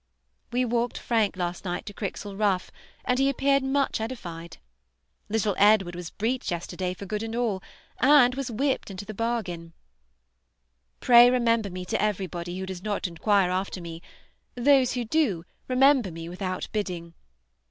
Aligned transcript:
We 0.51 0.65
walked 0.65 0.97
Frank 0.97 1.37
last 1.37 1.63
night 1.63 1.85
to 1.85 1.93
Crixhall 1.93 2.35
Ruff, 2.35 2.71
and 3.05 3.19
he 3.19 3.29
appeared 3.29 3.61
much 3.61 4.01
edified. 4.01 4.57
Little 5.29 5.53
Edward 5.59 5.93
was 5.93 6.09
breeched 6.09 6.49
yesterday 6.49 6.95
for 6.95 7.05
good 7.05 7.21
and 7.21 7.35
all, 7.35 7.61
and 7.99 8.33
was 8.33 8.49
whipped 8.49 8.89
into 8.89 9.05
the 9.05 9.13
bargain. 9.13 9.73
Pray 11.01 11.29
remember 11.29 11.69
me 11.69 11.85
to 11.85 12.01
everybody 12.01 12.57
who 12.57 12.65
does 12.65 12.81
not 12.81 13.05
inquire 13.05 13.51
after 13.51 13.79
me; 13.79 14.01
those 14.55 14.93
who 14.93 15.05
do, 15.05 15.45
remember 15.67 16.09
me 16.11 16.27
without 16.27 16.67
bidding. 16.71 17.13